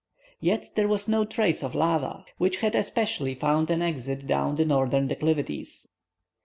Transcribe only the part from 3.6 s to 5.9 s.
an exit down the northern declivities.